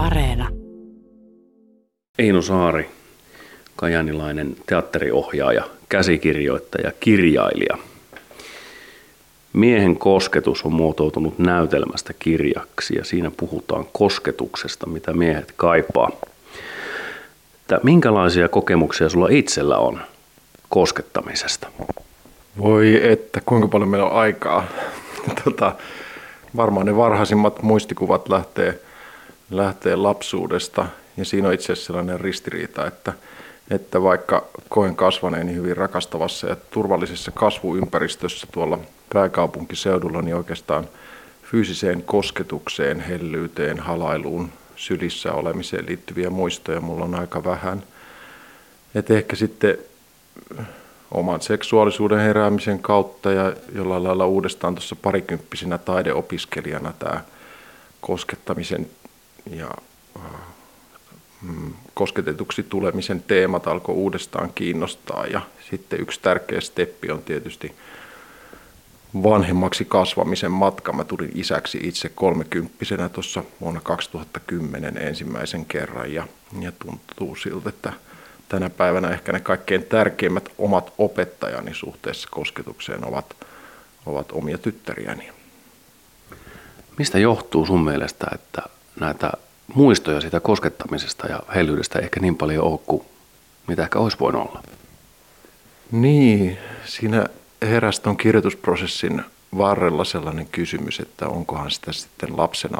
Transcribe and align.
Areena. 0.00 0.48
Eino 2.18 2.42
Saari, 2.42 2.90
kajanilainen 3.76 4.56
teatteriohjaaja, 4.66 5.64
käsikirjoittaja, 5.88 6.92
kirjailija. 7.00 7.78
Miehen 9.52 9.96
kosketus 9.96 10.64
on 10.64 10.72
muotoutunut 10.72 11.38
näytelmästä 11.38 12.12
kirjaksi 12.18 12.96
ja 12.96 13.04
siinä 13.04 13.30
puhutaan 13.36 13.84
kosketuksesta, 13.92 14.86
mitä 14.86 15.12
miehet 15.12 15.52
kaipaa. 15.56 16.10
Että 17.60 17.80
minkälaisia 17.82 18.48
kokemuksia 18.48 19.08
sulla 19.08 19.28
itsellä 19.30 19.78
on 19.78 20.00
koskettamisesta? 20.68 21.68
Voi 22.58 23.12
että, 23.12 23.40
kuinka 23.46 23.68
paljon 23.68 23.88
meillä 23.88 24.06
on 24.06 24.18
aikaa. 24.20 24.64
Tota, 25.44 25.72
varmaan 26.56 26.86
ne 26.86 26.96
varhaisimmat 26.96 27.62
muistikuvat 27.62 28.28
lähtee, 28.28 28.80
lähtee 29.50 29.96
lapsuudesta 29.96 30.86
ja 31.16 31.24
siinä 31.24 31.48
on 31.48 31.54
itse 31.54 31.72
asiassa 31.72 31.86
sellainen 31.86 32.20
ristiriita, 32.20 32.86
että, 32.86 33.12
että 33.70 34.02
vaikka 34.02 34.46
koen 34.68 34.96
kasvaneeni 34.96 35.54
hyvin 35.54 35.76
rakastavassa 35.76 36.46
ja 36.46 36.56
turvallisessa 36.56 37.30
kasvuympäristössä 37.30 38.46
tuolla 38.52 38.78
pääkaupunkiseudulla, 39.12 40.22
niin 40.22 40.36
oikeastaan 40.36 40.88
fyysiseen 41.42 42.02
kosketukseen, 42.02 43.00
hellyyteen, 43.00 43.78
halailuun, 43.78 44.52
sylissä 44.76 45.32
olemiseen 45.32 45.86
liittyviä 45.86 46.30
muistoja 46.30 46.80
mulla 46.80 47.04
on 47.04 47.14
aika 47.14 47.44
vähän. 47.44 47.82
Et 48.94 49.10
ehkä 49.10 49.36
sitten 49.36 49.78
oman 51.10 51.40
seksuaalisuuden 51.40 52.18
heräämisen 52.18 52.78
kautta 52.78 53.32
ja 53.32 53.52
jollain 53.74 54.04
lailla 54.04 54.26
uudestaan 54.26 54.74
tuossa 54.74 54.96
parikymppisenä 54.96 55.78
taideopiskelijana 55.78 56.92
tämä 56.98 57.20
koskettamisen 58.00 58.86
ja 59.50 59.70
äh, 60.16 60.22
mm, 61.42 61.72
kosketetuksi 61.94 62.62
tulemisen 62.62 63.22
teemat 63.22 63.66
alkoi 63.66 63.94
uudestaan 63.94 64.52
kiinnostaa 64.54 65.26
ja 65.26 65.40
sitten 65.70 66.00
yksi 66.00 66.20
tärkeä 66.20 66.60
steppi 66.60 67.10
on 67.10 67.22
tietysti 67.22 67.74
vanhemmaksi 69.14 69.84
kasvamisen 69.84 70.50
matka. 70.50 70.92
Mä 70.92 71.04
tulin 71.04 71.30
isäksi 71.34 71.78
itse 71.82 72.08
kolmekymppisenä 72.08 73.08
tuossa 73.08 73.44
vuonna 73.60 73.80
2010 73.80 74.98
ensimmäisen 74.98 75.66
kerran 75.66 76.12
ja, 76.12 76.26
ja 76.60 76.72
tuntuu 76.72 77.36
siltä, 77.36 77.68
että 77.68 77.92
tänä 78.48 78.70
päivänä 78.70 79.10
ehkä 79.10 79.32
ne 79.32 79.40
kaikkein 79.40 79.82
tärkeimmät 79.82 80.48
omat 80.58 80.92
opettajani 80.98 81.74
suhteessa 81.74 82.28
kosketukseen 82.30 83.04
ovat, 83.04 83.36
ovat 84.06 84.32
omia 84.32 84.58
tyttäriäni. 84.58 85.32
Mistä 86.98 87.18
johtuu 87.18 87.66
sun 87.66 87.84
mielestä, 87.84 88.26
että 88.34 88.62
näitä 89.00 89.32
muistoja 89.74 90.20
siitä 90.20 90.40
koskettamisesta 90.40 91.26
ja 91.26 91.40
hellyydestä 91.54 91.98
ehkä 91.98 92.20
niin 92.20 92.36
paljon 92.36 92.64
ole 92.64 92.78
kuin 92.86 93.02
mitä 93.66 93.82
ehkä 93.82 93.98
olisi 93.98 94.16
voinut 94.20 94.48
olla? 94.48 94.62
Niin, 95.92 96.58
siinä 96.84 97.26
heräsi 97.62 98.02
tuon 98.02 98.16
kirjoitusprosessin 98.16 99.22
varrella 99.58 100.04
sellainen 100.04 100.46
kysymys, 100.46 101.00
että 101.00 101.28
onkohan 101.28 101.70
sitä 101.70 101.92
sitten 101.92 102.36
lapsena 102.36 102.78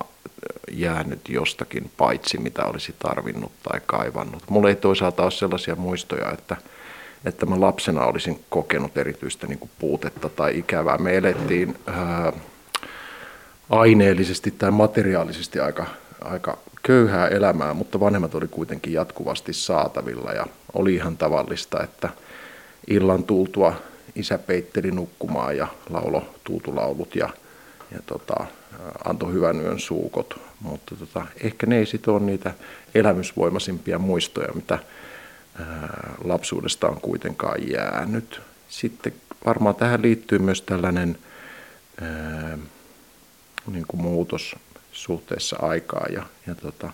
jäänyt 0.70 1.28
jostakin 1.28 1.90
paitsi 1.96 2.38
mitä 2.38 2.64
olisi 2.64 2.94
tarvinnut 2.98 3.52
tai 3.62 3.80
kaivannut. 3.86 4.42
Mulla 4.48 4.68
ei 4.68 4.76
toisaalta 4.76 5.22
ole 5.22 5.30
sellaisia 5.30 5.76
muistoja, 5.76 6.32
että, 6.32 6.56
että 7.24 7.46
mä 7.46 7.60
lapsena 7.60 8.04
olisin 8.04 8.44
kokenut 8.48 8.98
erityistä 8.98 9.46
niin 9.46 9.58
kuin 9.58 9.70
puutetta 9.78 10.28
tai 10.28 10.58
ikävää. 10.58 10.98
Me 10.98 11.16
elettiin 11.16 11.78
ää, 11.86 12.32
aineellisesti 13.70 14.50
tai 14.50 14.70
materiaalisesti 14.70 15.60
aika, 15.60 15.86
aika 16.24 16.58
köyhää 16.82 17.28
elämää, 17.28 17.74
mutta 17.74 18.00
vanhemmat 18.00 18.34
oli 18.34 18.48
kuitenkin 18.48 18.92
jatkuvasti 18.92 19.52
saatavilla 19.52 20.32
ja 20.32 20.46
oli 20.72 20.94
ihan 20.94 21.16
tavallista, 21.16 21.82
että 21.82 22.08
illan 22.88 23.24
tultua 23.24 23.74
isä 24.14 24.38
peitteli 24.38 24.90
nukkumaan 24.90 25.56
ja 25.56 25.68
laulo 25.90 26.34
tuutulaulut 26.44 27.16
ja, 27.16 27.30
ja 27.92 27.98
tota, 28.06 28.46
antoi 29.04 29.32
hyvän 29.32 29.60
yön 29.60 29.80
suukot. 29.80 30.40
Mutta 30.60 30.96
tota, 30.96 31.26
ehkä 31.40 31.66
ne 31.66 31.78
ei 31.78 31.86
sitten 31.86 32.14
ole 32.14 32.22
niitä 32.22 32.54
elämysvoimaisimpia 32.94 33.98
muistoja, 33.98 34.52
mitä 34.54 34.78
ää, 35.58 36.14
lapsuudesta 36.24 36.88
on 36.88 37.00
kuitenkaan 37.00 37.70
jäänyt. 37.70 38.40
Sitten 38.68 39.12
varmaan 39.46 39.74
tähän 39.74 40.02
liittyy 40.02 40.38
myös 40.38 40.62
tällainen 40.62 41.18
ää, 42.00 42.58
niin 43.70 43.84
kuin 43.88 44.02
muutos 44.02 44.56
suhteessa 44.92 45.56
aikaa 45.62 46.06
ja, 46.12 46.22
ja 46.46 46.54
tota, 46.54 46.90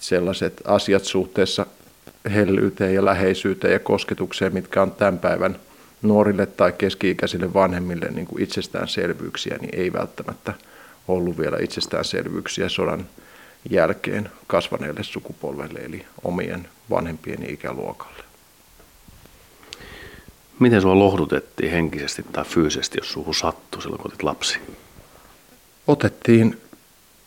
sellaiset 0.00 0.62
asiat 0.64 1.04
suhteessa 1.04 1.66
hellyyteen 2.34 2.94
ja 2.94 3.04
läheisyyteen 3.04 3.72
ja 3.72 3.78
kosketukseen, 3.78 4.54
mitkä 4.54 4.82
on 4.82 4.92
tämän 4.92 5.18
päivän– 5.18 5.58
nuorille 6.04 6.46
tai 6.46 6.72
keski-ikäisille 6.72 7.54
vanhemmille 7.54 8.06
niin 8.10 8.26
kuin 8.26 8.42
itsestäänselvyyksiä, 8.42 9.56
niin 9.60 9.74
ei 9.74 9.92
välttämättä 9.92 10.54
ollut 11.08 11.38
vielä 11.38 11.56
itsestäänselvyyksiä 11.60 12.68
sodan 12.68 13.06
jälkeen 13.70 14.30
kasvaneelle 14.46 15.02
sukupolvelle, 15.02 15.78
eli 15.78 16.06
omien 16.24 16.68
vanhempien 16.90 17.50
ikäluokalle. 17.50 18.24
Miten 20.58 20.80
sinua 20.80 20.98
lohdutettiin 20.98 21.70
henkisesti 21.70 22.22
tai 22.32 22.44
fyysisesti, 22.44 22.98
jos 22.98 23.12
suhu 23.12 23.32
sattui 23.32 23.82
silloin, 23.82 24.02
kun 24.02 24.10
olit 24.10 24.22
lapsi? 24.22 24.58
Otettiin 25.86 26.60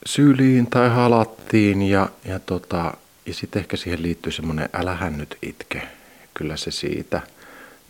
syliin 0.08 0.68
tai 0.68 0.90
halattiin 0.90 1.82
ja, 1.82 2.10
ja, 2.26 2.40
tota, 2.40 2.94
ja 3.26 3.34
sitten 3.34 3.60
ehkä 3.60 3.78
siihen 3.78 4.04
liittyy 4.04 4.32
semmoinen 4.32 4.70
älähän 4.74 5.18
nyt 5.18 5.38
itke. 5.42 5.82
Kyllä 6.34 6.58
se 6.58 6.72
siitä– 6.72 7.22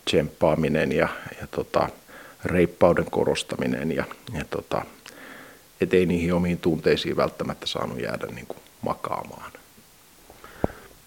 tsemppaaminen 0.08 0.92
ja, 0.92 1.08
ja 1.40 1.46
tota, 1.50 1.88
reippauden 2.44 3.10
korostaminen 3.10 3.92
ja, 3.92 4.04
ja 4.32 4.44
tota, 4.50 4.82
et 5.80 5.94
ei 5.94 6.06
niihin 6.06 6.34
omiin 6.34 6.58
tunteisiin 6.58 7.16
välttämättä 7.16 7.66
saanut 7.66 8.00
jäädä 8.00 8.26
niin 8.26 8.46
kuin 8.46 8.58
makaamaan. 8.82 9.52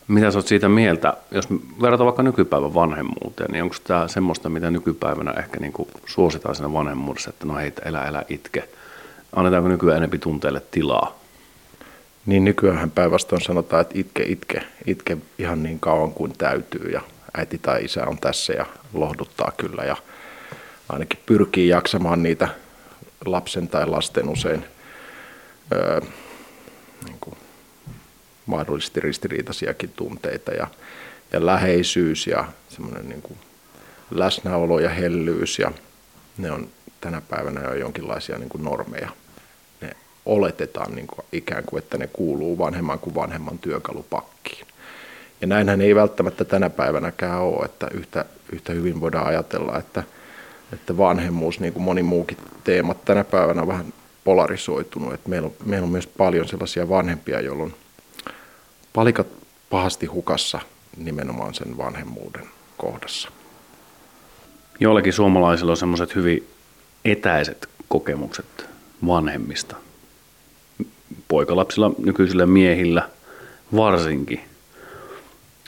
Mitä 0.08 0.32
sä 0.32 0.38
oot 0.38 0.48
siitä 0.48 0.70
mieltä, 0.70 1.18
jos 1.32 1.48
verrataan 1.82 2.06
vaikka 2.06 2.24
nykypäivän 2.24 2.74
vanhemmuuteen, 2.74 3.52
niin 3.52 3.64
onko 3.64 3.76
tämä 3.84 4.08
semmoista, 4.08 4.50
mitä 4.50 4.72
nykypäivänä 4.72 5.32
ehkä 5.32 5.60
niin 5.60 5.74
kuin 5.74 5.90
suositaan 6.06 6.56
siinä 6.56 6.74
vanhemmuudessa, 6.74 7.30
että 7.30 7.46
no 7.46 7.56
hei, 7.56 7.74
elä, 7.86 8.06
elä, 8.06 8.24
itke. 8.30 8.70
Annetaanko 9.36 9.70
nykyään 9.70 9.98
enempi 9.98 10.20
tunteille 10.20 10.62
tilaa? 10.72 11.20
Niin 12.26 12.44
nykyään 12.44 12.92
päinvastoin 12.92 13.42
sanotaan, 13.42 13.82
että 13.82 14.00
itke, 14.00 14.24
itke, 14.24 14.62
itke 14.86 15.18
ihan 15.40 15.64
niin 15.64 15.80
kauan 15.80 16.12
kuin 16.14 16.34
täytyy 16.38 16.90
ja 16.92 17.02
äiti 17.38 17.58
tai 17.58 17.84
isä 17.86 18.06
on 18.06 18.18
tässä 18.18 18.54
ja 18.54 18.66
lohduttaa 18.94 19.52
kyllä 19.58 19.84
ja 19.84 19.96
ainakin 20.90 21.20
pyrkii 21.26 21.68
jaksamaan 21.68 22.24
niitä 22.24 22.48
lapsen 23.26 23.68
tai 23.68 23.88
lasten 23.88 24.30
usein 24.30 24.66
öö, 25.74 26.02
niin 27.06 27.18
kuin 27.22 27.36
mahdollisesti 28.46 29.00
ristiriitaisiakin 29.00 29.94
tunteita 29.96 30.52
ja, 30.52 30.68
ja 31.32 31.46
läheisyys 31.46 32.28
ja 32.28 32.46
semmoinen 32.70 33.10
niin 33.10 33.22
kuin 33.22 33.40
läsnäolo 34.12 34.80
ja 34.80 34.90
hellyys 34.90 35.60
ja 35.60 35.72
ne 36.38 36.52
on 36.52 36.70
tänä 37.02 37.22
päivänä 37.22 37.62
jo 37.62 37.74
jonkinlaisia 37.74 38.38
niin 38.38 38.50
kuin 38.50 38.64
normeja. 38.64 39.10
Ne 39.82 39.96
oletetaan 40.26 40.96
niin 40.96 41.08
kuin 41.08 41.26
ikään 41.32 41.64
kuin, 41.66 41.84
että 41.84 41.98
ne 41.98 42.08
kuuluu 42.08 42.58
vanhemman 42.58 43.00
kuin 43.00 43.16
vanhemman 43.16 43.60
työkalupakkiin. 43.60 44.68
Ja 45.42 45.48
näinhän 45.48 45.82
ei 45.82 45.96
välttämättä 45.96 46.46
tänä 46.46 46.70
päivänäkään 46.70 47.42
ole, 47.42 47.66
että 47.66 47.88
yhtä, 47.94 48.26
yhtä 48.52 48.74
hyvin 48.74 49.02
voidaan 49.02 49.28
ajatella, 49.28 49.78
että, 49.78 50.04
että 50.74 50.98
vanhemmuus, 50.98 51.60
niin 51.60 51.74
kuin 51.74 51.84
moni 51.84 52.04
muukin 52.04 52.38
teemat 52.64 53.06
tänä 53.06 53.24
päivänä 53.24 53.62
on 53.62 53.68
vähän 53.68 53.94
polarisoitunut. 54.24 55.14
Että 55.14 55.30
meillä, 55.30 55.46
on, 55.46 55.54
meillä 55.66 55.86
on 55.86 55.92
myös 55.92 56.08
paljon 56.08 56.48
sellaisia 56.48 56.90
vanhempia, 56.90 57.42
joilla 57.42 57.64
on 57.64 57.74
palikat 58.94 59.28
pahasti 59.70 60.06
hukassa 60.06 60.60
nimenomaan 60.98 61.54
sen 61.54 61.78
vanhemmuuden 61.78 62.50
kohdassa. 62.78 63.30
Joillakin 64.80 65.14
suomalaisilla 65.14 65.72
on 65.72 65.78
semmoiset 65.78 66.16
hyvin 66.16 66.48
etäiset 67.06 67.70
kokemukset 67.88 68.66
vanhemmista. 69.08 69.76
Poikalapsilla, 71.28 71.92
nykyisillä 71.98 72.46
miehillä 72.46 73.10
varsinkin. 73.76 74.42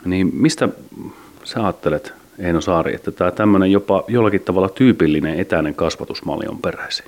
Niin 0.05 0.35
mistä 0.35 0.69
sä 1.43 1.63
ajattelet, 1.63 2.13
Eino 2.39 2.61
Saari, 2.61 2.95
että 2.95 3.11
tämä 3.11 3.31
tämmöinen 3.31 3.71
jopa 3.71 4.03
jollakin 4.07 4.41
tavalla 4.41 4.69
tyypillinen 4.69 5.39
etäinen 5.39 5.75
kasvatusmalli 5.75 6.45
on 6.47 6.59
peräisin? 6.59 7.05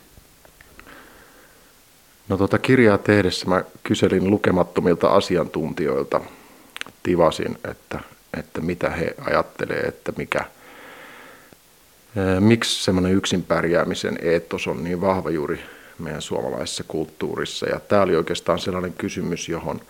No 2.30 2.38
tuota 2.38 2.58
kirjaa 2.58 2.98
tehdessä 2.98 3.48
mä 3.48 3.64
kyselin 3.84 4.30
lukemattomilta 4.30 5.08
asiantuntijoilta, 5.08 6.22
tivasin, 7.04 7.58
että, 7.72 8.00
että 8.40 8.62
mitä 8.62 8.90
he 8.90 9.16
ajattelee, 9.22 9.80
että 9.80 10.14
mikä, 10.18 10.46
miksi 12.40 12.84
semmoinen 12.84 13.14
yksin 13.14 13.44
pärjäämisen 13.44 14.18
eetos 14.22 14.68
on 14.68 14.84
niin 14.84 15.02
vahva 15.02 15.30
juuri 15.30 15.60
meidän 16.00 16.22
suomalaisessa 16.22 16.84
kulttuurissa. 16.88 17.70
Ja 17.70 17.80
tämä 17.80 18.02
oli 18.02 18.16
oikeastaan 18.16 18.60
sellainen 18.60 18.94
kysymys, 18.94 19.50
johon 19.50 19.82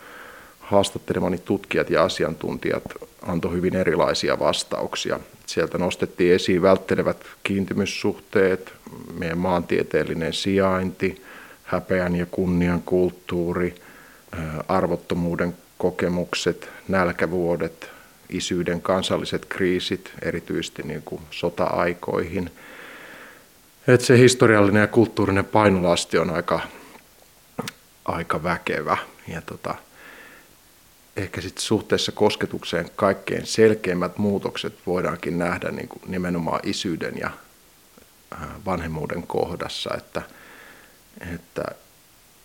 haastattelemani 0.60 1.38
tutkijat 1.38 1.90
ja 1.90 2.04
asiantuntijat 2.04 2.84
antoi 3.22 3.54
hyvin 3.54 3.76
erilaisia 3.76 4.40
vastauksia. 4.40 5.20
Sieltä 5.46 5.78
nostettiin 5.78 6.34
esiin 6.34 6.62
välttelevät 6.62 7.18
kiintymyssuhteet, 7.44 8.74
meidän 9.20 9.38
maantieteellinen 9.38 10.34
sijainti, 10.34 11.22
häpeän 11.64 12.16
ja 12.16 12.26
kunnian 12.26 12.82
kulttuuri, 12.82 13.76
arvottomuuden 14.68 15.58
kokemukset, 15.78 16.70
nälkävuodet, 16.88 17.90
isyyden 18.30 18.82
kansalliset 18.82 19.46
kriisit, 19.46 20.12
erityisesti 20.22 20.84
niin 20.84 21.02
kuin 21.02 21.22
sota-aikoihin. 21.32 22.52
Et 23.88 24.02
se 24.02 24.18
historiallinen 24.18 24.82
ja 24.82 24.88
kulttuurinen 24.88 25.46
painolasti 25.46 26.18
on 26.18 26.30
aika, 26.30 26.60
aika 28.06 28.44
väkevä. 28.44 28.98
Ja 29.28 29.42
tota, 29.42 29.76
ehkä 31.18 31.42
sitten 31.42 31.64
suhteessa 31.64 32.12
kosketukseen 32.12 32.90
kaikkein 32.96 33.46
selkeimmät 33.46 34.18
muutokset 34.18 34.74
voidaankin 34.86 35.40
nähdä 35.40 35.72
niin 35.72 35.88
kuin 35.88 36.02
nimenomaan 36.08 36.60
isyyden 36.64 37.18
ja 37.18 37.32
vanhemmuuden 38.66 39.28
kohdassa, 39.28 39.90
että, 39.98 40.22
että 41.34 41.64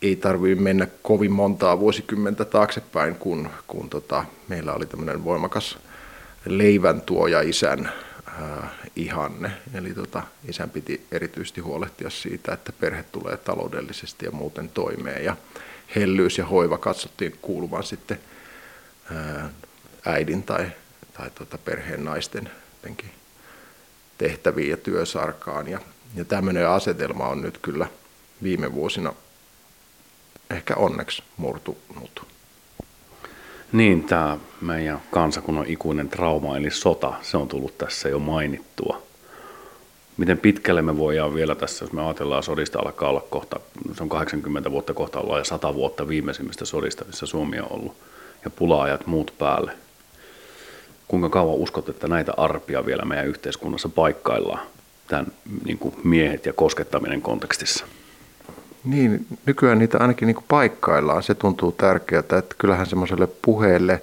ei 0.02 0.16
tarvitse 0.16 0.62
mennä 0.62 0.86
kovin 1.02 1.32
montaa 1.32 1.80
vuosikymmentä 1.80 2.44
taaksepäin, 2.44 3.14
kun, 3.14 3.50
kun 3.66 3.90
tota, 3.90 4.24
meillä 4.48 4.74
oli 4.74 4.86
tämmöinen 4.86 5.24
voimakas 5.24 5.78
leivän 6.44 7.00
tuoja 7.00 7.40
isän 7.40 7.92
äh, 8.28 8.70
ihanne. 8.96 9.50
Eli 9.74 9.94
tota, 9.94 10.22
isän 10.48 10.70
piti 10.70 11.06
erityisesti 11.12 11.60
huolehtia 11.60 12.10
siitä, 12.10 12.52
että 12.52 12.72
perhe 12.72 13.02
tulee 13.02 13.36
taloudellisesti 13.36 14.24
ja 14.24 14.30
muuten 14.30 14.68
toimeen. 14.68 15.24
Ja 15.24 15.36
hellyys 15.96 16.38
ja 16.38 16.46
hoiva 16.46 16.78
katsottiin 16.78 17.38
kuuluvan 17.42 17.84
sitten 17.84 18.20
äh, 19.16 19.50
äidin 20.06 20.42
tai, 20.42 20.66
tai 21.12 21.30
tota 21.30 21.58
perheen 21.58 22.04
naisten 22.04 22.50
tehtäviin 24.18 24.70
ja 24.70 24.76
työsarkaan. 24.76 25.68
Ja, 25.68 25.80
ja 26.14 26.24
tämmöinen 26.24 26.68
asetelma 26.68 27.28
on 27.28 27.42
nyt 27.42 27.58
kyllä 27.58 27.86
viime 28.42 28.74
vuosina 28.74 29.12
ehkä 30.50 30.74
onneksi 30.76 31.22
murtunut. 31.36 32.26
Niin, 33.72 34.04
tämä 34.04 34.38
meidän 34.60 35.00
kansakunnan 35.10 35.66
ikuinen 35.66 36.08
trauma, 36.08 36.56
eli 36.56 36.70
sota, 36.70 37.12
se 37.22 37.36
on 37.36 37.48
tullut 37.48 37.78
tässä 37.78 38.08
jo 38.08 38.18
mainittua. 38.18 39.02
Miten 40.16 40.38
pitkälle 40.38 40.82
me 40.82 40.98
voidaan 40.98 41.34
vielä 41.34 41.54
tässä, 41.54 41.84
jos 41.84 41.92
me 41.92 42.04
ajatellaan 42.04 42.42
sodista 42.42 42.78
alkaa 42.78 43.08
olla 43.08 43.26
kohta, 43.30 43.60
se 43.94 44.02
on 44.02 44.08
80 44.08 44.70
vuotta 44.70 44.94
kohta 44.94 45.20
ollaan 45.20 45.40
ja 45.40 45.44
100 45.44 45.74
vuotta 45.74 46.08
viimeisimmistä 46.08 46.64
sodista, 46.64 47.04
missä 47.04 47.26
Suomi 47.26 47.60
on 47.60 47.72
ollut, 47.72 47.96
ja 48.44 48.50
pulaajat 48.50 49.06
muut 49.06 49.34
päälle. 49.38 49.72
Kuinka 51.08 51.28
kauan 51.28 51.54
uskot, 51.54 51.88
että 51.88 52.08
näitä 52.08 52.32
arpia 52.36 52.86
vielä 52.86 53.04
meidän 53.04 53.26
yhteiskunnassa 53.26 53.88
paikkaillaan 53.88 54.66
tämän 55.08 55.26
niin 55.64 55.78
kuin 55.78 55.94
miehet 56.04 56.46
ja 56.46 56.52
koskettaminen 56.52 57.22
kontekstissa? 57.22 57.86
Niin, 58.84 59.26
nykyään 59.46 59.78
niitä 59.78 59.98
ainakin 59.98 60.26
niin 60.26 60.44
paikkaillaan. 60.48 61.22
Se 61.22 61.34
tuntuu 61.34 61.72
tärkeältä, 61.72 62.38
että 62.38 62.54
kyllähän 62.58 62.86
semmoiselle 62.86 63.28
puheelle 63.42 64.02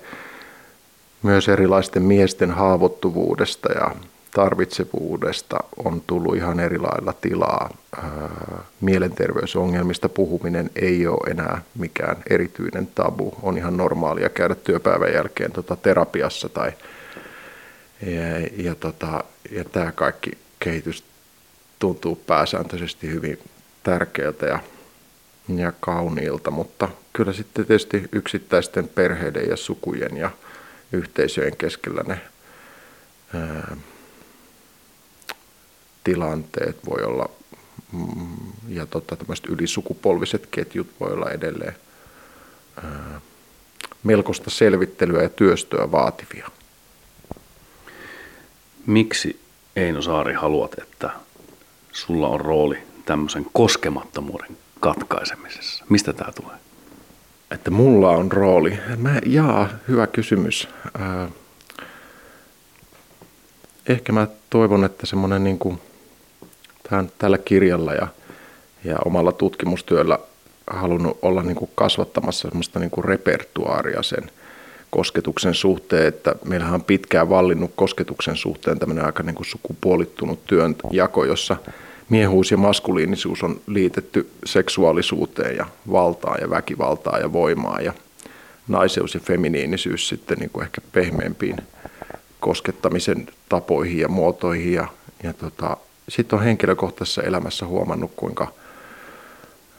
myös 1.23 1.49
erilaisten 1.49 2.03
miesten 2.03 2.51
haavoittuvuudesta 2.51 3.71
ja 3.71 3.95
tarvitsevuudesta 4.31 5.57
on 5.85 6.01
tullut 6.07 6.35
ihan 6.35 6.59
eri 6.59 6.77
lailla 6.77 7.13
tilaa. 7.13 7.69
Mielenterveysongelmista 8.81 10.09
puhuminen 10.09 10.69
ei 10.75 11.07
ole 11.07 11.31
enää 11.31 11.61
mikään 11.77 12.17
erityinen 12.29 12.87
tabu. 12.95 13.33
On 13.41 13.57
ihan 13.57 13.77
normaalia 13.77 14.29
käydä 14.29 14.55
työpäivän 14.55 15.13
jälkeen 15.13 15.51
tota 15.51 15.75
terapiassa 15.75 16.49
tai 16.49 16.71
ja, 18.01 18.47
ja, 18.57 18.75
tota, 18.75 19.23
ja 19.51 19.63
tämä 19.63 19.91
kaikki 19.91 20.31
kehitys 20.59 21.03
tuntuu 21.79 22.15
pääsääntöisesti 22.15 23.07
hyvin 23.07 23.39
tärkeältä 23.87 24.45
ja, 24.45 24.59
ja 25.55 25.73
kauniilta, 25.79 26.51
mutta 26.51 26.89
kyllä 27.13 27.33
sitten 27.33 27.65
tietysti 27.65 28.03
yksittäisten 28.11 28.87
perheiden 28.87 29.49
ja 29.49 29.57
sukujen 29.57 30.17
ja 30.17 30.31
yhteisöjen 30.91 31.57
keskellä 31.57 32.03
ne 32.07 32.21
ää, 33.33 33.77
tilanteet 36.03 36.77
voi 36.89 37.03
olla 37.03 37.29
mm, 37.91 38.37
ja 38.67 38.85
tota, 38.85 39.15
tämmöiset 39.15 39.45
ylisukupolviset 39.45 40.47
ketjut 40.51 40.87
voi 40.99 41.11
olla 41.13 41.31
edelleen 41.31 41.75
ää, 42.83 43.21
melkoista 44.03 44.49
selvittelyä 44.49 45.21
ja 45.21 45.29
työstöä 45.29 45.91
vaativia. 45.91 46.49
Miksi 48.85 49.39
Eino 49.75 50.01
Saari 50.01 50.33
haluat, 50.33 50.79
että 50.79 51.09
sulla 51.91 52.27
on 52.27 52.41
rooli 52.41 52.86
tämmöisen 53.07 53.45
koskemattomuuden 53.53 54.57
katkaisemisessa? 54.79 55.85
Mistä 55.89 56.13
tämä 56.13 56.31
tulee? 56.31 56.57
Että 57.51 57.71
mulla 57.71 58.09
on 58.09 58.31
rooli. 58.31 58.79
Mä, 58.97 59.19
jaa, 59.25 59.69
hyvä 59.87 60.07
kysymys. 60.07 60.67
Äh, 61.01 61.29
ehkä 63.89 64.11
mä 64.13 64.27
toivon, 64.49 64.85
että 64.85 65.05
semmoinen 65.05 65.43
niin 65.43 65.59
kuin, 65.59 65.81
tämän, 66.89 67.11
tällä 67.17 67.37
kirjalla 67.37 67.93
ja, 67.93 68.07
ja 68.83 68.95
omalla 69.05 69.31
tutkimustyöllä 69.31 70.19
halunnut 70.71 71.19
olla 71.21 71.43
niin 71.43 71.55
kuin 71.55 71.71
kasvattamassa 71.75 72.47
semmoista 72.47 72.79
niin 72.79 72.91
kuin 72.91 73.05
repertuaaria 73.05 74.03
sen 74.03 74.31
kosketuksen 74.89 75.53
suhteen, 75.53 76.07
että 76.07 76.35
meillähän 76.45 76.73
on 76.73 76.83
pitkään 76.83 77.29
vallinnut 77.29 77.71
kosketuksen 77.75 78.35
suhteen 78.35 78.79
tämmöinen 78.79 79.05
aika 79.05 79.23
niin 79.23 79.35
kuin 79.35 79.45
sukupuolittunut 79.45 80.45
työnjako, 80.45 81.25
jossa– 81.25 81.57
miehuus 82.09 82.51
ja 82.51 82.57
maskuliinisuus 82.57 83.43
on 83.43 83.61
liitetty 83.67 84.29
seksuaalisuuteen 84.45 85.55
ja 85.55 85.65
valtaan 85.91 86.37
ja 86.41 86.49
väkivaltaan 86.49 87.21
ja 87.21 87.33
voimaan 87.33 87.85
ja 87.85 87.93
naiseus 88.67 89.13
ja 89.13 89.19
feminiinisyys 89.19 90.07
sitten 90.07 90.37
niin 90.37 90.49
kuin 90.49 90.63
ehkä 90.63 90.81
pehmeämpiin 90.91 91.57
koskettamisen 92.39 93.27
tapoihin 93.49 93.99
ja 93.99 94.07
muotoihin. 94.07 94.73
Ja, 94.73 94.87
ja 95.23 95.33
tota, 95.33 95.77
sitten 96.09 96.39
on 96.39 96.45
henkilökohtaisessa 96.45 97.23
elämässä 97.23 97.65
huomannut, 97.65 98.11
kuinka 98.15 98.47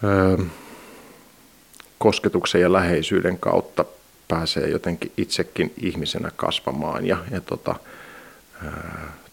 ö, 0.05 0.45
kosketuksen 1.99 2.61
ja 2.61 2.73
läheisyyden 2.73 3.39
kautta 3.39 3.85
pääsee 4.29 4.69
jotenkin 4.69 5.13
itsekin 5.17 5.73
ihmisenä 5.83 6.31
kasvamaan 6.37 7.07
ja, 7.07 7.17
ja 7.31 7.41
tota, 7.41 7.75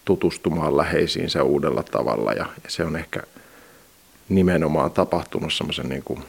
tutustumaan 0.06 0.76
läheisiinsä 0.76 1.42
uudella 1.42 1.82
tavalla. 1.82 2.32
Ja, 2.32 2.46
se 2.68 2.84
on 2.84 2.96
ehkä 2.96 3.22
nimenomaan 4.28 4.90
tapahtunut 4.90 5.52
semmoisen 5.52 5.88
niin 5.88 6.02
kuin 6.02 6.24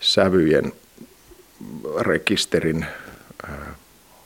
sävyjen 0.00 0.72
rekisterin 2.00 2.86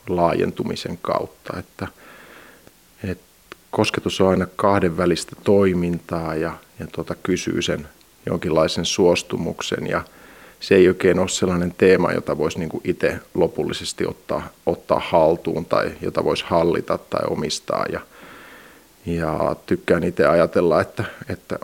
laajentumisen 0.09 0.99
kautta, 1.03 1.59
että, 1.59 1.89
että 3.05 3.25
kosketus 3.71 4.21
on 4.21 4.29
aina 4.29 4.47
kahden 4.57 4.97
välistä 4.97 5.37
toimintaa 5.45 6.35
ja, 6.35 6.59
ja 6.79 6.87
tuota, 6.87 7.15
kysyy 7.23 7.63
sen 7.63 7.89
jonkinlaisen 8.27 8.85
suostumuksen 8.85 9.87
ja 9.87 10.05
se 10.61 10.75
ei 10.75 10.89
oikein 10.89 11.19
ole 11.19 11.29
sellainen 11.29 11.75
teema, 11.79 12.13
jota 12.13 12.39
voisi 12.39 12.59
niin 12.59 12.71
itse 12.85 13.19
lopullisesti 13.35 14.07
ottaa, 14.07 14.49
ottaa 14.67 15.01
haltuun 15.01 15.65
tai 15.65 15.93
jota 16.01 16.25
voisi 16.25 16.45
hallita 16.47 16.99
tai 16.99 17.21
omistaa. 17.31 17.87
Ja, 17.93 18.01
ja 19.07 19.57
tykkään 19.67 20.05
itse 20.05 20.27
ajatella, 20.27 20.81
että, 20.81 21.05
että, 21.29 21.59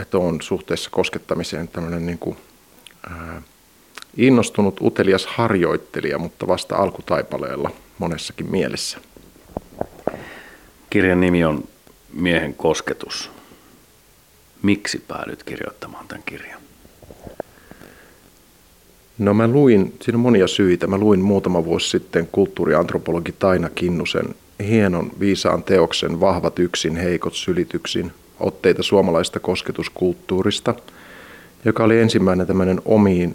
että 0.00 0.18
on 0.18 0.42
suhteessa 0.42 0.90
koskettamiseen 0.90 1.68
tämmöinen 1.68 2.06
niin 2.06 2.18
kuin, 2.18 2.36
ää, 3.10 3.42
innostunut 4.16 4.80
utelias 4.80 5.26
harjoittelija, 5.26 6.18
mutta 6.18 6.46
vasta 6.46 6.76
alkutaipaleella 6.76 7.70
monessakin 7.98 8.50
mielessä. 8.50 8.98
Kirjan 10.90 11.20
nimi 11.20 11.44
on 11.44 11.64
Miehen 12.12 12.54
kosketus. 12.54 13.30
Miksi 14.62 15.04
päädyt 15.08 15.42
kirjoittamaan 15.42 16.08
tämän 16.08 16.22
kirjan? 16.26 16.60
No 19.20 19.34
mä 19.34 19.48
luin, 19.48 19.94
siinä 20.02 20.16
on 20.16 20.20
monia 20.20 20.46
syitä. 20.46 20.86
Mä 20.86 20.98
luin 20.98 21.20
muutama 21.20 21.64
vuosi 21.64 21.88
sitten 21.88 22.28
kulttuuriantropologi 22.32 23.34
Taina 23.38 23.70
Kinnusen 23.74 24.34
hienon 24.62 25.10
viisaan 25.20 25.62
teoksen 25.62 26.20
Vahvat 26.20 26.58
yksin, 26.58 26.96
heikot 26.96 27.34
sylityksin, 27.34 28.12
otteita 28.40 28.82
suomalaista 28.82 29.40
kosketuskulttuurista, 29.40 30.74
joka 31.64 31.84
oli 31.84 32.00
ensimmäinen 32.00 32.46
tämmöinen 32.46 32.80
omiin 32.84 33.34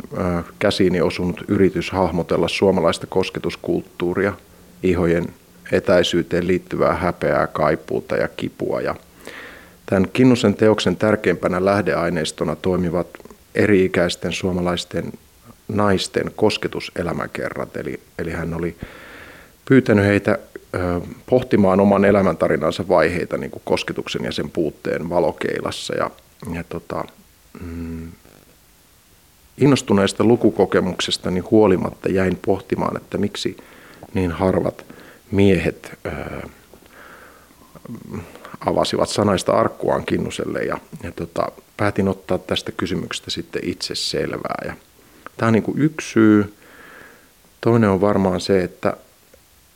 käsiini 0.59 1.01
osunut 1.01 1.43
yritys 1.47 1.91
hahmotella 1.91 2.47
suomalaista 2.47 3.07
kosketuskulttuuria, 3.07 4.33
ihojen 4.83 5.25
etäisyyteen 5.71 6.47
liittyvää 6.47 6.93
häpeää, 6.93 7.47
kaipuuta 7.47 8.15
ja 8.15 8.27
kipua. 8.27 8.81
Ja 8.81 8.95
Tämän 9.85 10.09
Kinnusen 10.13 10.53
teoksen 10.53 10.95
tärkeimpänä 10.95 11.65
lähdeaineistona 11.65 12.55
toimivat 12.55 13.07
eri-ikäisten 13.55 14.33
suomalaisten 14.33 15.11
naisten 15.67 16.31
kosketuselämäkerrat. 16.35 17.77
Eli, 17.77 17.99
eli 18.19 18.31
hän 18.31 18.53
oli 18.53 18.75
pyytänyt 19.65 20.05
heitä 20.05 20.39
pohtimaan 21.29 21.79
oman 21.79 22.05
elämäntarinansa 22.05 22.87
vaiheita 22.87 23.37
niin 23.37 23.51
kuin 23.51 23.61
kosketuksen 23.65 24.23
ja 24.23 24.31
sen 24.31 24.51
puutteen 24.51 25.09
valokeilassa. 25.09 25.95
Ja, 25.95 26.11
ja 26.53 26.63
tota, 26.63 27.03
mm, 27.61 28.11
innostuneesta 29.57 30.23
lukukokemuksesta 30.23 31.31
niin 31.31 31.51
huolimatta 31.51 32.09
jäin 32.09 32.39
pohtimaan, 32.45 32.97
että 32.97 33.17
miksi 33.17 33.57
niin 34.13 34.31
harvat 34.31 34.85
miehet 35.31 35.99
ää, 36.03 36.47
avasivat 38.65 39.09
sanaista 39.09 39.51
arkkuaan 39.51 40.05
Kinnuselle 40.05 40.59
ja, 40.59 40.77
ja 41.03 41.11
tota, 41.11 41.51
päätin 41.77 42.07
ottaa 42.07 42.37
tästä 42.37 42.71
kysymyksestä 42.71 43.31
sitten 43.31 43.61
itse 43.65 43.95
selvää. 43.95 44.57
Ja 44.65 44.73
tämä 45.37 45.47
on 45.47 45.53
niin 45.53 45.63
kuin 45.63 45.81
yksi 45.81 46.09
syy. 46.09 46.53
Toinen 47.61 47.89
on 47.89 48.01
varmaan 48.01 48.41
se, 48.41 48.63
että, 48.63 48.97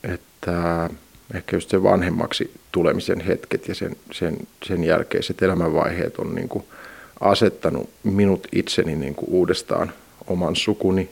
että 0.03 0.89
ehkä 1.33 1.55
just 1.55 1.69
se 1.69 1.83
vanhemmaksi 1.83 2.51
tulemisen 2.71 3.21
hetket 3.21 3.67
ja 3.67 3.75
sen, 3.75 3.95
sen, 4.11 4.37
sen 4.63 4.83
jälkeiset 4.83 5.41
elämänvaiheet 5.41 6.17
on 6.17 6.35
niin 6.35 6.49
kuin 6.49 6.63
asettanut 7.19 7.89
minut 8.03 8.47
itseni 8.51 8.95
niin 8.95 9.15
kuin 9.15 9.29
uudestaan 9.29 9.93
oman 10.27 10.55
sukuni 10.55 11.09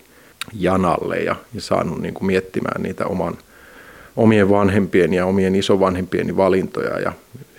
janalle 0.54 1.18
ja, 1.18 1.36
ja 1.54 1.62
saanut 1.62 2.02
niin 2.02 2.14
kuin 2.14 2.28
miettimään 2.28 2.84
niitä 2.84 3.06
oman, 3.06 3.38
omien 4.16 4.50
vanhempien 4.50 5.14
ja 5.14 5.26
omien 5.26 5.56
isovanhempieni 5.56 6.38
valintoja 6.38 7.00
ja, 7.00 7.14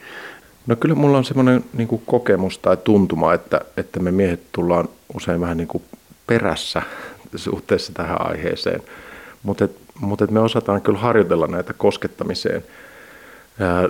No 0.67 0.75
kyllä 0.75 0.95
mulla 0.95 1.17
on 1.17 1.25
semmoinen 1.25 1.63
niin 1.73 1.87
kuin 1.87 2.01
kokemus 2.05 2.57
tai 2.57 2.77
tuntuma, 2.77 3.33
että, 3.33 3.61
että 3.77 3.99
me 3.99 4.11
miehet 4.11 4.41
tullaan 4.51 4.89
usein 5.15 5.41
vähän 5.41 5.57
niin 5.57 5.67
kuin 5.67 5.83
perässä 6.27 6.81
suhteessa 7.35 7.93
tähän 7.93 8.27
aiheeseen. 8.29 8.81
Mutta 9.43 9.67
mut 9.99 10.31
me 10.31 10.39
osataan 10.39 10.81
kyllä 10.81 10.99
harjoitella 10.99 11.47
näitä 11.47 11.73
koskettamiseen 11.73 12.63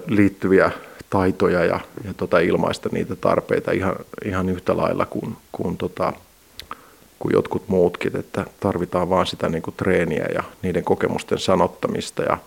liittyviä 0.08 0.72
taitoja 1.10 1.66
ja, 1.66 1.80
ja 2.04 2.14
tota 2.14 2.40
ilmaista 2.40 2.90
niitä 2.92 3.16
tarpeita 3.16 3.72
ihan, 3.72 3.96
ihan 4.26 4.50
yhtä 4.50 4.78
lailla 4.78 5.06
kuin, 5.06 5.38
kuin, 5.52 5.78
tota, 5.78 6.14
kuin 7.20 7.34
jotkut 7.34 7.68
muutkin, 7.68 8.18
että 8.18 8.46
tarvitaan 8.60 9.10
vaan 9.10 9.28
sitä 9.28 9.50
niin 9.50 9.62
kuin 9.62 9.76
treeniä 9.78 10.26
ja 10.34 10.44
niiden 10.62 10.84
kokemusten 10.84 11.40
sanottamista 11.40 12.24
ja, 12.24 12.38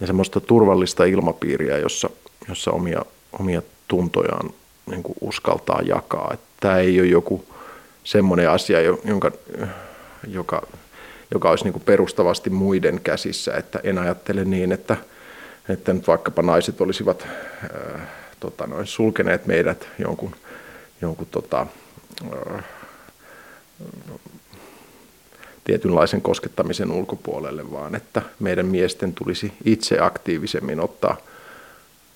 ja 0.00 0.06
semmoista 0.06 0.40
turvallista 0.40 1.04
ilmapiiriä, 1.04 1.78
jossa, 1.78 2.10
jossa 2.48 2.70
omia, 2.70 3.02
omia 3.40 3.62
tuntojaan 3.88 4.50
niin 4.90 5.02
kuin 5.02 5.16
uskaltaa 5.20 5.80
jakaa. 5.82 6.30
Että 6.32 6.46
tämä 6.60 6.78
ei 6.78 7.00
ole 7.00 7.08
joku 7.08 7.44
semmoinen 8.04 8.50
asia, 8.50 8.80
jonka, 9.04 9.30
joka, 10.28 10.62
joka 11.30 11.50
olisi 11.50 11.64
niin 11.64 11.72
kuin 11.72 11.84
perustavasti 11.86 12.50
muiden 12.50 13.00
käsissä, 13.00 13.54
että 13.56 13.80
en 13.82 13.98
ajattele 13.98 14.44
niin, 14.44 14.72
että, 14.72 14.96
että 15.68 15.92
nyt 15.92 16.06
vaikkapa 16.06 16.42
naiset 16.42 16.80
olisivat 16.80 17.22
äh, 17.24 18.00
tota 18.40 18.66
noin, 18.66 18.86
sulkeneet 18.86 19.46
meidät 19.46 19.88
jonkun, 19.98 20.36
jonkun 21.02 21.26
tota, 21.30 21.66
äh, 22.56 22.64
tietynlaisen 25.64 26.22
koskettamisen 26.22 26.90
ulkopuolelle, 26.90 27.72
vaan 27.72 27.94
että 27.94 28.22
meidän 28.38 28.66
miesten 28.66 29.14
tulisi 29.14 29.52
itse 29.64 30.00
aktiivisemmin 30.00 30.80
ottaa 30.80 31.16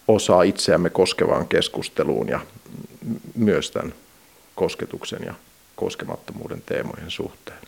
osaa 0.08 0.42
itseämme 0.42 0.90
koskevaan 0.90 1.48
keskusteluun 1.48 2.28
ja 2.28 2.40
myös 3.34 3.70
tämän 3.70 3.94
kosketuksen 4.54 5.20
ja 5.26 5.34
koskemattomuuden 5.76 6.62
teemojen 6.66 7.10
suhteen. 7.10 7.58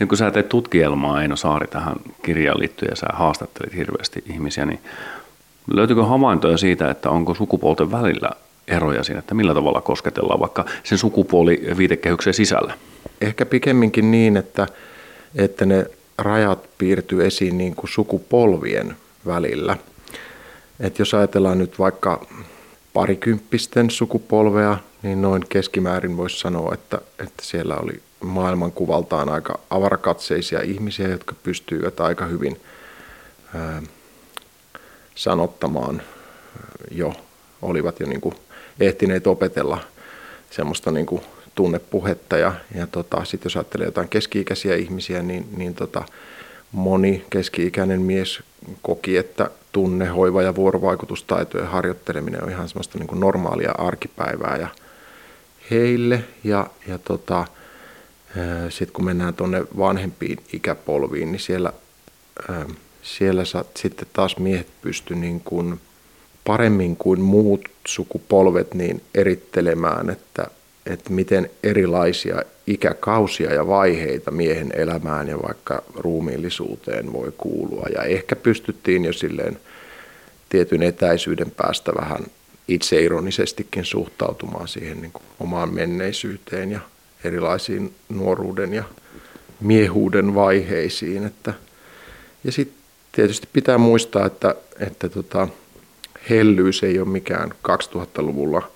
Ja 0.00 0.06
kun 0.06 0.18
sä 0.18 0.30
teet 0.30 0.48
tutkielmaa 0.48 1.22
Eino 1.22 1.36
Saari 1.36 1.66
tähän 1.66 1.96
kirjaan 2.22 2.60
liittyen 2.60 2.90
ja 2.90 2.96
sä 2.96 3.06
haastattelit 3.12 3.76
hirveästi 3.76 4.24
ihmisiä, 4.26 4.66
niin 4.66 4.80
löytyykö 5.70 6.04
havaintoja 6.04 6.56
siitä, 6.56 6.90
että 6.90 7.10
onko 7.10 7.34
sukupuolten 7.34 7.92
välillä 7.92 8.30
eroja 8.70 9.04
siinä, 9.04 9.18
että 9.18 9.34
millä 9.34 9.54
tavalla 9.54 9.80
kosketellaan 9.80 10.40
vaikka 10.40 10.64
sen 10.84 10.98
sukupuoli 10.98 11.62
viitekehyksen 11.76 12.34
sisällä? 12.34 12.74
Ehkä 13.20 13.46
pikemminkin 13.46 14.10
niin, 14.10 14.36
että, 14.36 14.66
että 15.34 15.66
ne 15.66 15.86
rajat 16.18 16.68
piirtyy 16.78 17.26
esiin 17.26 17.58
niin 17.58 17.74
kuin 17.74 17.90
sukupolvien 17.90 18.96
välillä. 19.26 19.76
Et 20.80 20.98
jos 20.98 21.14
ajatellaan 21.14 21.58
nyt 21.58 21.78
vaikka 21.78 22.26
parikymppisten 22.92 23.90
sukupolvea, 23.90 24.76
niin 25.02 25.22
noin 25.22 25.44
keskimäärin 25.48 26.16
voisi 26.16 26.38
sanoa, 26.38 26.74
että, 26.74 26.98
että 27.18 27.42
siellä 27.42 27.76
oli 27.76 28.02
maailmankuvaltaan 28.20 29.28
aika 29.28 29.58
avarakatseisia 29.70 30.60
ihmisiä, 30.60 31.08
jotka 31.08 31.34
pystyivät 31.42 32.00
aika 32.00 32.26
hyvin 32.26 32.60
ää, 33.54 33.82
sanottamaan 35.14 36.02
jo, 36.90 37.12
olivat 37.62 38.00
jo 38.00 38.06
niin 38.06 38.20
kuin 38.20 38.34
ehtineet 38.80 39.26
opetella 39.26 39.80
semmoista 40.50 40.90
niin 40.90 41.06
kuin 41.06 41.22
tunnepuhetta. 41.54 42.38
Ja, 42.38 42.52
ja 42.74 42.86
tota, 42.86 43.24
sitten 43.24 43.46
jos 43.46 43.56
ajattelee 43.56 43.86
jotain 43.86 44.08
keski-ikäisiä 44.08 44.76
ihmisiä, 44.76 45.22
niin, 45.22 45.48
niin 45.56 45.74
tota, 45.74 46.04
moni 46.72 47.24
keski-ikäinen 47.30 48.02
mies 48.02 48.42
koki, 48.82 49.16
että 49.16 49.50
tunne, 49.72 50.06
hoiva 50.06 50.42
ja 50.42 50.54
vuorovaikutustaitojen 50.54 51.68
harjoitteleminen 51.68 52.44
on 52.44 52.50
ihan 52.50 52.68
semmoista 52.68 52.98
niin 52.98 53.06
kuin 53.06 53.20
normaalia 53.20 53.72
arkipäivää 53.78 54.56
ja 54.56 54.68
heille. 55.70 56.24
Ja, 56.44 56.66
ja 56.88 56.98
tota, 56.98 57.46
sitten 58.68 58.92
kun 58.92 59.04
mennään 59.04 59.34
tuonne 59.34 59.64
vanhempiin 59.78 60.38
ikäpolviin, 60.52 61.32
niin 61.32 61.40
siellä, 61.40 61.72
siellä 63.02 63.42
sitten 63.74 64.08
taas 64.12 64.36
miehet 64.36 64.68
pysty 64.82 65.14
niin 65.14 65.40
paremmin 66.44 66.96
kuin 66.96 67.20
muut 67.20 67.60
sukupolvet 67.86 68.74
niin 68.74 69.02
erittelemään, 69.14 70.10
että, 70.10 70.46
että 70.86 71.12
miten 71.12 71.50
erilaisia 71.62 72.42
ikäkausia 72.66 73.54
ja 73.54 73.66
vaiheita 73.66 74.30
miehen 74.30 74.72
elämään 74.74 75.28
ja 75.28 75.42
vaikka 75.42 75.82
ruumiillisuuteen 75.94 77.12
voi 77.12 77.32
kuulua. 77.38 77.86
Ja 77.94 78.02
ehkä 78.02 78.36
pystyttiin 78.36 79.04
jo 79.04 79.12
silleen 79.12 79.58
tietyn 80.48 80.82
etäisyyden 80.82 81.50
päästä 81.50 81.92
vähän 82.00 82.26
itseironisestikin 82.68 83.84
suhtautumaan 83.84 84.68
siihen 84.68 85.00
niin 85.00 85.12
kuin 85.12 85.22
omaan 85.40 85.74
menneisyyteen 85.74 86.70
ja 86.70 86.80
erilaisiin 87.24 87.94
nuoruuden 88.08 88.74
ja 88.74 88.84
miehuuden 89.60 90.34
vaiheisiin. 90.34 91.26
Että, 91.26 91.54
ja 92.44 92.52
sitten 92.52 92.76
tietysti 93.12 93.48
pitää 93.52 93.78
muistaa, 93.78 94.26
että, 94.26 94.54
että 94.80 95.08
tota, 95.08 95.48
hellyys 96.30 96.82
ei 96.82 96.98
ole 96.98 97.08
mikään 97.08 97.50
2000-luvulla 97.68 98.70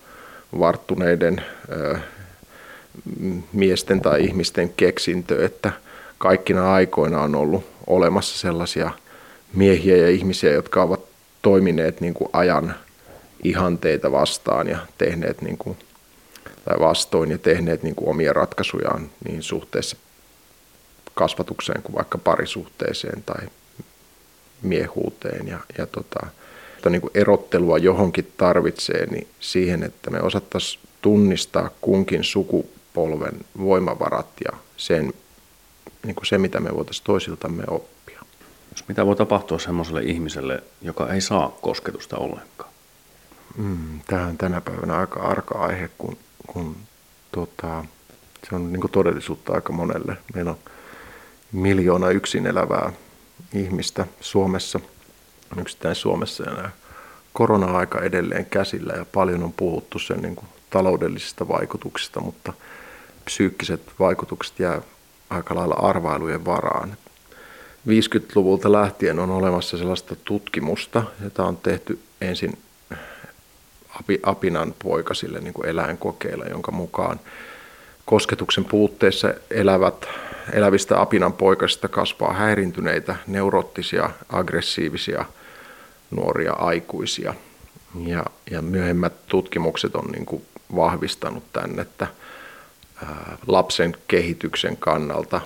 varttuneiden 0.59 1.41
ö, 1.71 1.97
miesten 3.53 4.01
tai 4.01 4.23
ihmisten 4.23 4.73
keksintö, 4.77 5.45
että 5.45 5.71
kaikkina 6.17 6.73
aikoina 6.73 7.21
on 7.21 7.35
ollut 7.35 7.65
olemassa 7.87 8.37
sellaisia 8.37 8.91
miehiä 9.53 9.97
ja 9.97 10.09
ihmisiä, 10.09 10.51
jotka 10.51 10.83
ovat 10.83 11.01
toimineet 11.41 12.01
niin 12.01 12.13
kuin 12.13 12.29
ajan 12.33 12.75
ihanteita 13.43 14.11
vastaan 14.11 14.67
ja 14.67 14.77
tehneet 14.97 15.41
niin 15.41 15.57
kuin, 15.57 15.77
tai 16.65 16.79
vastoin 16.79 17.31
ja 17.31 17.37
tehneet 17.37 17.83
niin 17.83 17.95
kuin 17.95 18.09
omia 18.09 18.33
ratkaisujaan 18.33 19.09
niin 19.27 19.43
suhteessa 19.43 19.97
kasvatukseen 21.13 21.81
kuin 21.81 21.95
vaikka 21.95 22.17
parisuhteeseen 22.17 23.23
tai 23.25 23.47
miehuuteen 24.61 25.47
ja, 25.47 25.59
ja 25.77 25.85
tota, 25.85 26.27
niin 26.89 27.01
kuin 27.01 27.11
erottelua 27.13 27.77
johonkin 27.77 28.31
tarvitsee, 28.37 29.05
niin 29.05 29.27
siihen, 29.39 29.83
että 29.83 30.09
me 30.09 30.21
osattaisiin 30.21 30.83
tunnistaa 31.01 31.69
kunkin 31.81 32.23
sukupolven 32.23 33.33
voimavarat 33.59 34.27
ja 34.45 34.57
sen, 34.77 35.13
niin 36.05 36.15
kuin 36.15 36.25
se, 36.25 36.37
mitä 36.37 36.59
me 36.59 36.69
voitaisiin 36.75 37.05
toisiltamme 37.05 37.63
oppia. 37.67 38.19
Jos 38.71 38.87
mitä 38.87 39.05
voi 39.05 39.15
tapahtua 39.15 39.59
semmoiselle 39.59 40.01
ihmiselle, 40.01 40.63
joka 40.81 41.13
ei 41.13 41.21
saa 41.21 41.57
kosketusta 41.61 42.17
ollenkaan? 42.17 42.71
Mm, 43.57 43.99
tämä 44.07 44.27
on 44.27 44.37
tänä 44.37 44.61
päivänä 44.61 44.97
aika 44.97 45.19
arka 45.21 45.59
aihe, 45.59 45.89
kun, 45.97 46.17
kun 46.47 46.75
tota, 47.31 47.85
se 48.49 48.55
on 48.55 48.73
niin 48.73 48.81
kuin 48.81 48.91
todellisuutta 48.91 49.53
aika 49.53 49.73
monelle. 49.73 50.17
Meillä 50.33 50.51
on 50.51 50.57
miljoona 51.51 52.09
yksin 52.09 52.47
elävää 52.47 52.93
ihmistä 53.53 54.05
Suomessa, 54.21 54.79
yksittäin 55.57 55.95
Suomessa 55.95 56.43
ja 56.43 56.53
nämä 56.53 56.69
korona-aika 57.33 58.01
edelleen 58.01 58.45
käsillä 58.45 58.93
ja 58.93 59.05
paljon 59.13 59.43
on 59.43 59.53
puhuttu 59.53 59.99
sen 59.99 60.21
niin 60.21 60.35
kuin 60.35 60.47
taloudellisista 60.69 61.47
vaikutuksista, 61.47 62.19
mutta 62.19 62.53
psyykkiset 63.25 63.81
vaikutukset 63.99 64.59
jää 64.59 64.81
aika 65.29 65.55
lailla 65.55 65.75
arvailujen 65.75 66.45
varaan. 66.45 66.97
50-luvulta 67.87 68.71
lähtien 68.71 69.19
on 69.19 69.29
olemassa 69.29 69.77
sellaista 69.77 70.15
tutkimusta, 70.15 71.03
jota 71.23 71.43
on 71.43 71.57
tehty 71.57 71.99
ensin 72.21 72.57
apinan 74.23 74.75
poikasille 74.83 75.39
niin 75.39 75.53
kuin 75.53 75.69
eläinkokeilla, 75.69 76.45
jonka 76.45 76.71
mukaan 76.71 77.19
kosketuksen 78.05 78.65
puutteessa 78.65 79.33
elävät, 79.49 80.07
elävistä 80.53 81.01
apinan 81.01 81.33
poikasista 81.33 81.87
kasvaa 81.87 82.33
häirintyneitä, 82.33 83.15
neuroottisia, 83.27 84.09
aggressiivisia 84.29 85.25
nuoria 86.11 86.53
aikuisia. 86.53 87.33
Ja, 88.05 88.25
ja 88.51 88.61
myöhemmät 88.61 89.13
tutkimukset 89.27 89.95
on 89.95 90.05
niin 90.11 90.25
kuin 90.25 90.45
vahvistanut 90.75 91.43
tämän, 91.53 91.79
että 91.79 92.07
lapsen 93.47 93.95
kehityksen 94.07 94.77
kannalta 94.77 95.41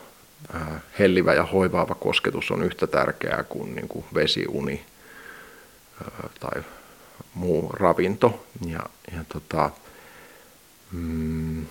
hellivä 0.99 1.33
ja 1.33 1.43
hoivaava 1.43 1.95
kosketus 1.95 2.51
on 2.51 2.63
yhtä 2.63 2.87
tärkeää 2.87 3.43
kuin, 3.43 3.75
niin 3.75 3.87
kuin 3.87 4.05
vesiuni 4.13 4.85
tai 6.39 6.63
muu 7.33 7.69
ravinto. 7.73 8.45
Ja, 8.65 8.79
ja, 9.11 9.23
tota, 9.33 9.69
mm, 10.91 11.65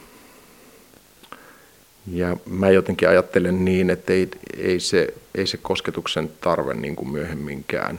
ja 2.13 2.37
mä 2.47 2.71
jotenkin 2.71 3.09
ajattelen 3.09 3.65
niin, 3.65 3.91
että 3.91 4.13
ei, 4.13 4.29
ei, 4.57 4.81
se, 4.81 5.15
ei 5.35 5.47
se 5.47 5.57
kosketuksen 5.57 6.31
tarve 6.41 6.75
niin 6.75 6.97
kuin 6.97 7.09
myöhemminkään 7.09 7.99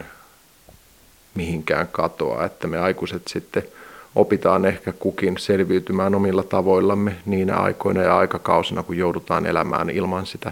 mihinkään 1.36 1.88
katoa, 1.92 2.46
että 2.46 2.68
me 2.68 2.78
aikuiset 2.78 3.28
sitten 3.28 3.64
opitaan 4.16 4.66
ehkä 4.66 4.92
kukin 4.92 5.38
selviytymään 5.38 6.16
omilla 6.16 6.44
tavoillamme 6.44 7.16
niinä 7.26 7.56
aikoina 7.56 8.02
ja 8.02 8.18
aikakausina, 8.18 8.84
kun 8.84 8.98
joudutaan 8.98 9.46
elämään 9.46 9.90
ilman 9.90 10.26
sitä 10.26 10.52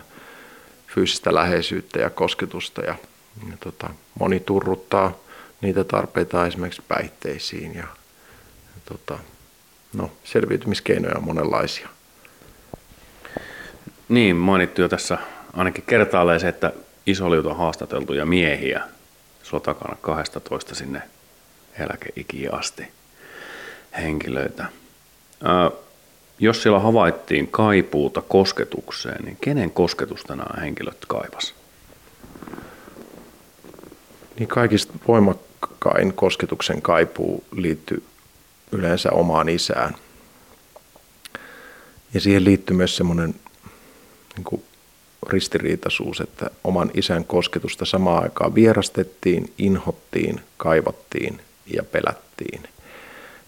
fyysistä 0.88 1.34
läheisyyttä 1.34 2.00
ja 2.00 2.10
kosketusta. 2.10 2.82
Ja, 2.82 2.96
ja 3.50 3.58
tota, 3.60 3.90
moni 4.20 4.40
turruttaa 4.40 5.18
niitä 5.62 5.84
tarpeita 5.84 6.48
esimerkiksi 6.48 6.82
päihteisiin 6.88 7.76
ja, 7.76 7.88
ja 8.76 8.82
tota, 8.86 9.20
no, 9.94 10.12
selviytymiskeinoja 10.24 11.18
on 11.18 11.24
monenlaisia. 11.24 11.90
Niin, 14.10 14.36
mainittu 14.36 14.82
jo 14.82 14.90
tässä 14.90 15.18
ainakin 15.54 15.84
kertaalleen 15.88 16.40
se, 16.40 16.48
että 16.48 16.74
isoliuta 17.06 17.54
haastateltuja 17.54 18.26
miehiä 18.26 18.84
sulla 19.44 19.64
takana 19.64 19.98
12 20.02 20.76
sinne 20.76 21.02
eläkeikiin 21.80 22.54
asti 22.54 22.88
henkilöitä. 23.98 24.66
Ää, 25.44 25.72
jos 26.40 26.64
siellä 26.64 26.80
havaittiin 26.80 27.48
kaipuuta 27.48 28.22
kosketukseen, 28.22 29.26
niin 29.26 29.38
kenen 29.42 29.72
kosketusta 29.72 30.36
nämä 30.36 30.62
henkilöt 30.62 31.06
kaivas? 31.08 31.54
Niin 34.40 34.48
kaikista 34.48 34.94
voimakkain 35.08 36.14
kosketuksen 36.14 36.82
kaipuu 36.82 37.44
liittyy 37.52 38.04
yleensä 38.72 39.12
omaan 39.12 39.50
isään. 39.50 39.96
Ja 42.14 42.20
siihen 42.20 42.44
liittyy 42.44 42.76
myös 42.76 42.98
semmoinen 42.98 43.36
niin 44.38 44.64
ristiriitaisuus, 45.28 46.22
että 46.22 46.50
oman 46.64 46.92
isän 46.94 47.26
kosketusta 47.26 47.86
samaan 47.86 48.24
aikaan 48.24 48.56
vierastettiin, 48.56 49.54
inhottiin, 49.58 50.42
kaivattiin 50.58 51.42
ja 51.74 51.84
pelättiin. 51.84 52.64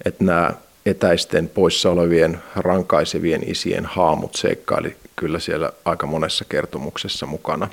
Että 0.05 0.23
nämä 0.23 0.53
etäisten 0.85 1.49
poissa 1.49 1.89
olevien 1.91 2.41
rankaisevien 2.55 3.49
isien 3.49 3.85
haamut 3.85 4.35
seikkaili 4.35 4.95
kyllä 5.15 5.39
siellä 5.39 5.71
aika 5.85 6.07
monessa 6.07 6.45
kertomuksessa 6.49 7.25
mukana. 7.25 7.69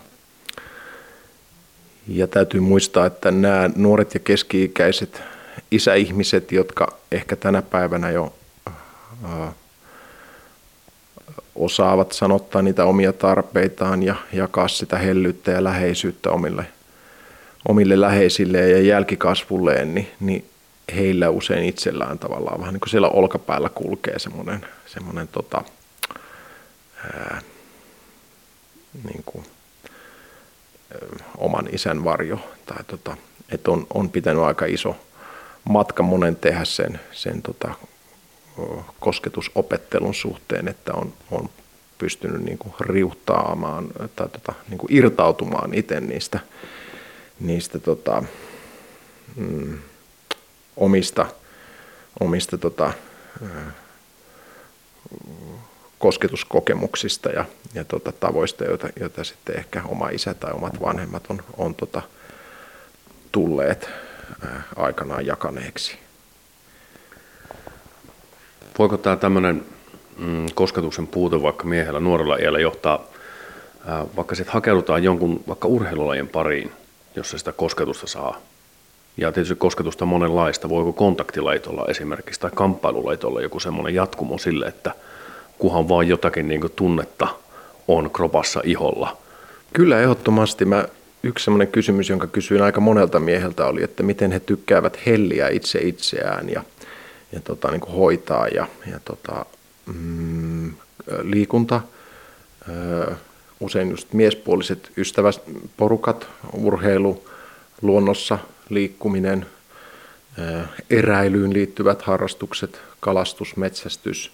Ja 2.08 2.26
täytyy 2.26 2.60
muistaa, 2.60 3.06
että 3.06 3.30
nämä 3.30 3.70
nuoret 3.76 4.14
ja 4.14 4.20
keski-ikäiset 4.20 5.22
isäihmiset, 5.70 6.52
jotka 6.52 6.98
ehkä 7.12 7.36
tänä 7.36 7.62
päivänä 7.62 8.10
jo 8.10 8.34
osaavat 11.56 12.12
sanottaa 12.12 12.62
niitä 12.62 12.84
omia 12.84 13.12
tarpeitaan 13.12 14.02
ja 14.02 14.14
jakaa 14.32 14.68
sitä 14.68 14.98
hellyyttä 14.98 15.50
ja 15.50 15.64
läheisyyttä 15.64 16.30
omille, 16.30 16.66
omille 17.68 18.00
läheisilleen 18.00 18.70
ja 18.70 18.80
jälkikasvulleen, 18.80 19.94
niin, 19.94 20.10
niin 20.20 20.44
heillä 20.94 21.30
usein 21.30 21.64
itsellään 21.64 22.18
tavallaan 22.18 22.60
vähän 22.60 22.74
niin 22.74 22.80
kuin 22.80 22.90
siellä 22.90 23.08
olkapäällä 23.08 23.68
kulkee 23.68 24.18
semmoinen, 24.18 24.66
semmoinen 24.86 25.28
tota, 25.28 25.64
ää, 27.04 27.40
niin 29.04 29.22
kuin, 29.26 29.44
oman 31.38 31.68
isän 31.72 32.04
varjo. 32.04 32.38
Tai 32.66 32.84
tota, 32.86 33.16
että 33.52 33.70
on, 33.70 33.86
on 33.94 34.10
pitänyt 34.10 34.42
aika 34.42 34.66
iso 34.66 34.96
matka 35.68 36.02
monen 36.02 36.36
tehdä 36.36 36.64
sen, 36.64 37.00
sen 37.12 37.42
tota, 37.42 37.74
kosketusopettelun 39.00 40.14
suhteen, 40.14 40.68
että 40.68 40.92
on, 40.94 41.12
on 41.30 41.48
pystynyt 41.98 42.42
niin 42.42 42.58
kuin 42.58 42.74
riuhtaamaan 42.80 43.88
tai 44.16 44.28
tota, 44.28 44.52
niin 44.68 44.78
kuin 44.78 44.92
irtautumaan 44.94 45.74
itse 45.74 46.00
niistä, 46.00 46.40
niistä 47.40 47.78
tota, 47.78 48.22
mm, 49.36 49.78
omista, 50.76 51.26
omista 52.20 52.58
tota, 52.58 52.92
kosketuskokemuksista 55.98 57.28
ja, 57.28 57.44
ja 57.74 57.84
tota, 57.84 58.12
tavoista, 58.12 58.64
joita, 58.64 58.88
joita 59.00 59.24
sitten 59.24 59.58
ehkä 59.58 59.82
oma 59.84 60.08
isä 60.08 60.34
tai 60.34 60.52
omat 60.52 60.80
vanhemmat 60.80 61.24
on, 61.28 61.42
on 61.56 61.74
tota, 61.74 62.02
tulleet 63.32 63.88
aikanaan 64.76 65.26
jakaneeksi. 65.26 66.05
Voiko 68.78 68.96
tämä 68.96 69.16
tämmöinen 69.16 69.64
mm, 70.18 70.46
kosketuksen 70.54 71.06
puute 71.06 71.42
vaikka 71.42 71.64
miehellä 71.64 72.00
nuorella 72.00 72.36
iällä 72.36 72.58
johtaa, 72.58 73.04
ää, 73.86 74.06
vaikka 74.16 74.34
sitten 74.34 74.54
hakeudutaan 74.54 75.04
jonkun 75.04 75.44
vaikka 75.48 75.68
urheilulajien 75.68 76.28
pariin, 76.28 76.72
jossa 77.16 77.38
sitä 77.38 77.52
kosketusta 77.52 78.06
saa. 78.06 78.40
Ja 79.16 79.32
tietysti 79.32 79.54
kosketusta 79.54 80.06
monenlaista. 80.06 80.68
Voiko 80.68 80.92
kontaktilaitolla 80.92 81.84
esimerkiksi 81.88 82.40
tai 82.40 82.50
kamppailulaitolla 82.54 83.40
joku 83.40 83.60
semmoinen 83.60 83.94
jatkumo 83.94 84.38
sille, 84.38 84.66
että 84.66 84.92
kuhan 85.58 85.88
vaan 85.88 86.08
jotakin 86.08 86.48
niin 86.48 86.60
tunnetta 86.76 87.28
on 87.88 88.10
kropassa 88.10 88.60
iholla? 88.64 89.16
Kyllä 89.72 90.00
ehdottomasti. 90.00 90.64
Mä, 90.64 90.88
yksi 91.22 91.44
semmoinen 91.44 91.68
kysymys, 91.68 92.08
jonka 92.08 92.26
kysyin 92.26 92.62
aika 92.62 92.80
monelta 92.80 93.20
mieheltä 93.20 93.66
oli, 93.66 93.82
että 93.82 94.02
miten 94.02 94.32
he 94.32 94.40
tykkäävät 94.40 94.98
helliä 95.06 95.48
itse 95.48 95.78
itseään 95.78 96.48
ja, 96.48 96.62
ja 97.32 97.40
tota, 97.40 97.70
niin 97.70 97.80
hoitaa 97.80 98.48
ja, 98.48 98.66
ja 98.90 99.00
tota, 99.04 99.46
mm, 99.86 100.74
liikunta, 101.22 101.80
usein 103.60 103.90
just 103.90 104.12
miespuoliset 104.12 104.92
ystäväporukat, 104.96 106.26
urheilu, 106.52 107.24
luonnossa 107.82 108.38
liikkuminen, 108.68 109.46
eräilyyn 110.90 111.52
liittyvät 111.52 112.02
harrastukset, 112.02 112.80
kalastus, 113.00 113.56
metsästys, 113.56 114.32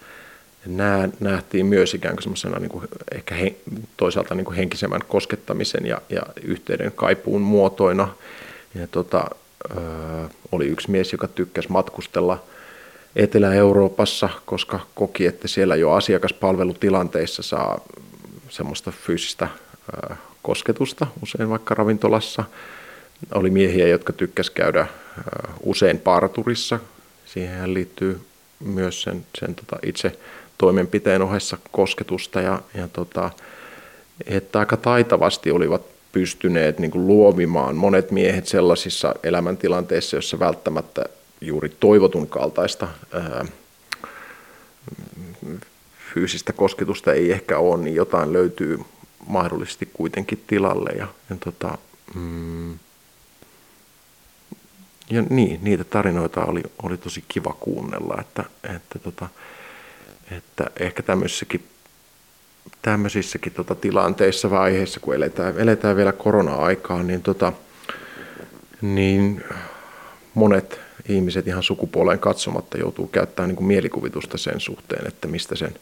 nämä 0.67 1.09
nähtiin 1.21 1.67
myös 1.67 1.95
ikään 1.95 2.15
kuin 2.15 2.23
semmoisena 2.23 2.59
niin 2.59 2.71
kuin 2.71 2.89
ehkä 3.15 3.35
he, 3.35 3.55
toisaalta 3.97 4.35
niin 4.35 4.45
kuin 4.45 4.57
henkisemmän 4.57 5.01
koskettamisen 5.09 5.87
ja, 5.87 6.03
ja 6.09 6.23
yhteyden 6.43 6.93
kaipuun 6.93 7.43
muotoina. 7.43 8.09
Ja 8.75 8.87
tota, 8.87 9.25
oli 10.53 10.67
yksi 10.67 10.91
mies, 10.91 11.13
joka 11.13 11.29
tykkäsi 11.29 11.69
matkustella 11.73 12.43
Etelä-Euroopassa, 13.16 14.29
koska 14.46 14.81
koki, 14.94 15.27
että 15.27 15.48
siellä 15.48 15.77
jo 15.77 15.90
asiakaspalvelutilanteissa 15.90 17.42
saa 17.42 17.81
semmoista 18.48 18.90
fyysistä 18.90 19.48
kosketusta, 20.42 21.07
usein 21.22 21.51
vaikka 21.51 21.75
ravintolassa. 21.75 22.44
Oli 23.35 23.51
miehiä, 23.51 23.88
jotka 23.88 24.12
tykkäs 24.12 24.51
käydä 24.51 24.87
usein 25.62 25.98
parturissa. 25.98 26.81
Siihen 27.27 27.75
liittyy 27.75 28.20
myös 28.61 29.03
sen, 29.03 29.27
sen 29.38 29.55
tota 29.55 29.77
itse 29.83 30.18
toimenpiteen 30.59 31.22
ohessa 31.22 31.59
kosketusta 31.72 32.40
ja, 32.40 32.62
ja 32.75 32.88
tota, 32.88 33.31
että 34.27 34.59
aika 34.59 34.77
taitavasti 34.77 35.51
olivat 35.51 35.83
pystyneet 36.12 36.79
niin 36.79 36.90
kuin 36.90 37.07
luovimaan 37.07 37.77
monet 37.77 38.11
miehet 38.11 38.46
sellaisissa 38.46 39.14
elämäntilanteissa, 39.22 40.16
joissa 40.16 40.38
välttämättä 40.38 41.05
juuri 41.43 41.69
toivotun 41.69 42.29
kaltaista 42.29 42.89
ää, 43.13 43.45
fyysistä 46.15 46.53
kosketusta 46.53 47.13
ei 47.13 47.33
ehkä 47.33 47.59
ole, 47.59 47.83
niin 47.83 47.97
jotain 47.97 48.33
löytyy 48.33 48.79
mahdollisesti 49.27 49.89
kuitenkin 49.93 50.45
tilalle. 50.47 50.91
Ja, 50.91 51.07
ja, 51.31 51.37
tota, 51.45 51.79
mm, 52.15 52.79
ja 55.11 55.23
niin, 55.31 55.59
niitä 55.63 55.85
tarinoita 55.85 56.45
oli, 56.45 56.63
oli 56.83 56.99
tosi 56.99 57.25
kiva 57.29 57.57
kuunnella, 57.61 58.21
että, 58.21 58.45
että, 58.75 58.99
tota, 58.99 59.29
että 60.31 60.71
ehkä 60.81 61.03
tämmöisissäkin, 61.03 61.65
tämmöisissäkin 62.83 63.53
tota, 63.53 63.75
tilanteissa 63.75 64.51
vaiheissa, 64.51 65.01
kun 65.01 65.15
eletään, 65.15 65.61
eletään 65.61 65.97
vielä 65.97 66.13
korona-aikaa, 66.13 67.03
niin, 67.03 67.23
tota, 67.23 67.53
niin 68.83 69.45
monet 70.35 70.81
ihmiset 71.09 71.47
ihan 71.47 71.62
sukupuoleen 71.62 72.19
katsomatta 72.19 72.79
joutuu 72.79 73.07
käyttämään 73.07 73.49
niin 73.49 73.57
kuin 73.57 73.67
mielikuvitusta 73.67 74.38
sen 74.38 74.61
suhteen, 74.61 75.07
että 75.07 75.29
mistä 75.29 75.57
sen, 75.57 75.75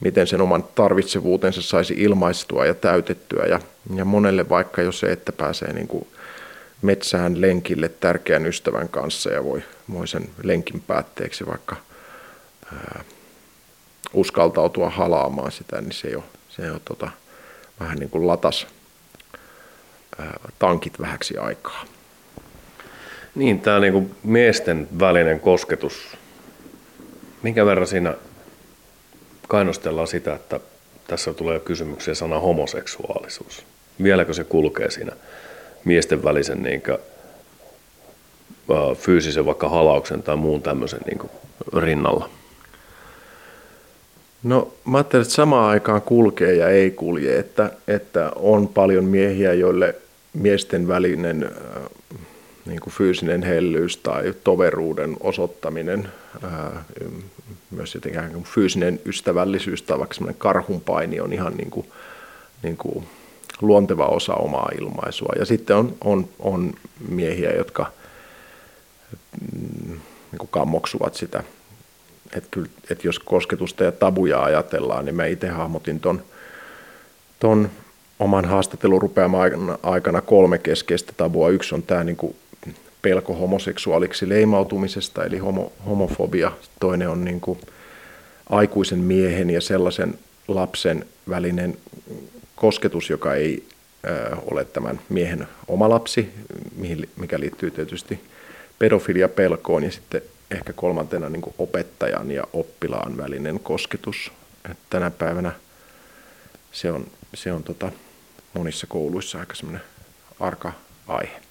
miten 0.00 0.26
sen 0.26 0.40
oman 0.40 0.64
tarvitsevuutensa 0.74 1.62
saisi 1.62 1.94
ilmaistua 1.94 2.66
ja 2.66 2.74
täytettyä. 2.74 3.44
Ja, 3.44 3.60
ja 3.94 4.04
monelle 4.04 4.48
vaikka 4.48 4.82
jo 4.82 4.92
se, 4.92 5.12
että 5.12 5.32
pääsee 5.32 5.72
niin 5.72 5.88
kuin 5.88 6.06
metsään 6.82 7.40
lenkille 7.40 7.88
tärkeän 7.88 8.46
ystävän 8.46 8.88
kanssa 8.88 9.30
ja 9.30 9.44
voi, 9.44 9.62
voi 9.92 10.08
sen 10.08 10.30
lenkin 10.42 10.80
päätteeksi 10.80 11.46
vaikka 11.46 11.76
ää, 12.72 13.04
uskaltautua 14.12 14.90
halaamaan 14.90 15.52
sitä, 15.52 15.80
niin 15.80 15.92
se 15.92 16.08
jo, 16.08 16.24
se 16.48 16.66
jo 16.66 16.80
tota, 16.84 17.10
vähän 17.80 17.98
niin 17.98 18.10
kuin 18.10 18.26
latas 18.26 18.66
ää, 20.18 20.40
tankit 20.58 21.00
vähäksi 21.00 21.38
aikaa. 21.38 21.84
Niin, 23.34 23.60
tämä 23.60 23.80
niinku 23.80 24.10
miesten 24.22 24.88
välinen 24.98 25.40
kosketus. 25.40 26.16
Minkä 27.42 27.66
verran 27.66 27.86
siinä 27.86 28.14
kainostellaan 29.48 30.08
sitä, 30.08 30.34
että 30.34 30.60
tässä 31.06 31.32
tulee 31.32 31.60
kysymyksiä 31.60 32.14
sana 32.14 32.38
homoseksuaalisuus. 32.38 33.64
Vieläkö 34.02 34.34
se 34.34 34.44
kulkee 34.44 34.90
siinä 34.90 35.12
miesten 35.84 36.24
välisen 36.24 36.62
niin 36.62 36.82
kuin, 36.82 36.98
fyysisen 38.94 39.46
vaikka 39.46 39.68
halauksen 39.68 40.22
tai 40.22 40.36
muun 40.36 40.62
tämmöisen 40.62 41.00
niin 41.06 41.18
kuin, 41.18 41.30
rinnalla? 41.76 42.28
No 44.42 44.74
mä 44.84 44.98
ajattelen, 44.98 45.22
että 45.22 45.34
samaan 45.34 45.70
aikaan 45.70 46.02
kulkee 46.02 46.54
ja 46.54 46.68
ei 46.68 46.90
kulje, 46.90 47.38
että, 47.38 47.70
että 47.88 48.32
on 48.36 48.68
paljon 48.68 49.04
miehiä, 49.04 49.52
joille 49.52 49.94
miesten 50.32 50.88
välinen 50.88 51.50
niin 52.66 52.80
kuin 52.80 52.94
fyysinen 52.94 53.42
hellyys 53.42 53.96
tai 53.96 54.34
toveruuden 54.44 55.16
osoittaminen, 55.20 56.08
ää, 56.42 56.84
myös 57.70 57.94
jotenkin 57.94 58.44
fyysinen 58.44 59.00
ystävällisyys 59.06 59.82
tai 59.82 59.98
vaikka 59.98 60.14
semmoinen 60.14 60.38
karhunpaini 60.38 61.20
on 61.20 61.32
ihan 61.32 61.54
niin 61.54 61.70
kuin, 61.70 61.86
niin 62.62 62.76
kuin 62.76 63.06
luonteva 63.60 64.06
osa 64.06 64.34
omaa 64.34 64.70
ilmaisua. 64.78 65.32
Ja 65.38 65.44
sitten 65.44 65.76
on, 65.76 65.96
on, 66.04 66.28
on 66.38 66.74
miehiä, 67.08 67.52
jotka 67.52 67.92
mm, 69.40 70.00
niin 70.32 70.38
kuin 70.38 70.50
kammoksuvat 70.50 71.14
sitä. 71.14 71.44
Että 72.36 72.60
että 72.90 73.06
jos 73.06 73.18
kosketusta 73.18 73.84
ja 73.84 73.92
tabuja 73.92 74.42
ajatellaan, 74.42 75.04
niin 75.04 75.14
mä 75.14 75.26
itse 75.26 75.48
hahmotin 75.48 76.00
ton, 76.00 76.22
ton 77.40 77.70
oman 78.18 78.44
haastattelun 78.44 79.02
rupeamaan 79.02 79.78
aikana 79.82 80.20
kolme 80.20 80.58
keskeistä 80.58 81.12
tabua. 81.16 81.48
Yksi 81.48 81.74
on 81.74 81.82
tämä 81.82 82.04
niin 82.04 82.16
kuin 82.16 82.36
pelko 83.02 83.34
homoseksuaaliksi 83.34 84.28
leimautumisesta, 84.28 85.24
eli 85.24 85.38
homo, 85.38 85.72
homofobia. 85.86 86.52
Toinen 86.80 87.08
on 87.08 87.24
niin 87.24 87.40
kuin 87.40 87.60
aikuisen 88.50 88.98
miehen 88.98 89.50
ja 89.50 89.60
sellaisen 89.60 90.18
lapsen 90.48 91.06
välinen 91.28 91.78
kosketus, 92.56 93.10
joka 93.10 93.34
ei 93.34 93.64
ö, 94.06 94.36
ole 94.50 94.64
tämän 94.64 95.00
miehen 95.08 95.48
oma 95.68 95.88
lapsi, 95.88 96.30
mikä 97.16 97.40
liittyy 97.40 97.70
tietysti 97.70 98.20
pedofiliapelkoon, 98.78 99.84
ja 99.84 99.90
sitten 99.90 100.22
ehkä 100.50 100.72
kolmantena 100.72 101.28
niin 101.28 101.42
kuin 101.42 101.54
opettajan 101.58 102.30
ja 102.30 102.44
oppilaan 102.52 103.16
välinen 103.16 103.60
kosketus. 103.60 104.32
Et 104.70 104.78
tänä 104.90 105.10
päivänä 105.10 105.52
se 106.72 106.92
on, 106.92 107.06
se 107.34 107.52
on 107.52 107.62
tota, 107.62 107.92
monissa 108.54 108.86
kouluissa 108.86 109.38
aika 109.38 109.54
semmoinen 109.54 109.82
arka 110.40 110.72
aihe. 111.08 111.41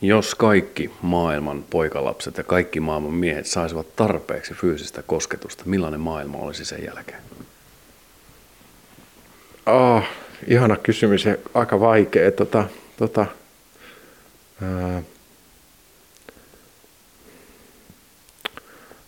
Jos 0.00 0.34
kaikki 0.34 0.90
maailman 1.02 1.64
poikalapset 1.70 2.36
ja 2.36 2.44
kaikki 2.44 2.80
maailman 2.80 3.12
miehet 3.12 3.46
saisivat 3.46 3.96
tarpeeksi 3.96 4.54
fyysistä 4.54 5.02
kosketusta, 5.02 5.62
millainen 5.66 6.00
maailma 6.00 6.38
olisi 6.38 6.64
sen 6.64 6.84
jälkeen? 6.84 7.22
Oh, 9.66 10.02
ihana 10.46 10.76
kysymys 10.76 11.24
ja 11.24 11.36
aika 11.54 11.80
vaikea. 11.80 12.30
Tota, 12.30 12.64
tota, 12.96 13.26
ää, 14.62 15.02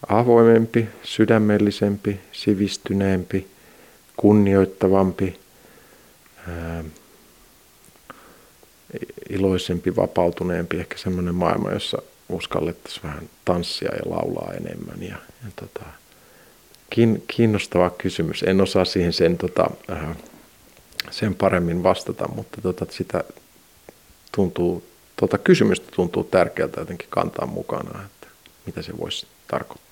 avoimempi, 0.09 0.89
sydämellisempi, 1.03 2.21
sivistyneempi, 2.33 3.47
kunnioittavampi, 4.17 5.41
ää, 6.49 6.85
iloisempi, 9.31 9.97
vapautuneempi, 9.97 10.77
ehkä 10.77 10.99
semmoinen 10.99 11.35
maailma, 11.35 11.71
jossa 11.71 12.03
uskallettaisiin 12.29 13.03
vähän 13.03 13.29
tanssia 13.45 13.95
ja 13.95 14.11
laulaa 14.11 14.53
enemmän. 14.53 15.03
Ja, 15.03 15.17
ja 15.45 15.51
tota, 15.57 15.85
kiinnostava 17.27 17.91
kysymys. 17.91 18.43
En 18.43 18.61
osaa 18.61 18.85
siihen 18.85 19.13
sen, 19.13 19.39
tota, 19.39 19.71
äh, 19.91 20.17
sen 21.11 21.35
paremmin 21.35 21.83
vastata, 21.83 22.29
mutta 22.29 22.61
tota, 22.61 22.87
sitä 22.91 23.25
tuntuu, 24.33 24.85
tota 25.17 25.39
kysymystä 25.39 25.87
tuntuu 25.97 26.25
tärkeältä 26.25 26.81
jotenkin 26.81 27.09
kantaa 27.11 27.47
mukana, 27.47 28.03
että 28.05 28.27
mitä 28.67 28.83
se 28.83 28.99
voisi 28.99 29.27
tarkoittaa. 29.49 29.90